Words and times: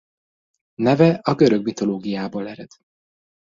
Neve 0.75 1.19
a 1.23 1.33
görög 1.35 1.63
mitológiából 1.63 2.47
ered. 2.49 2.69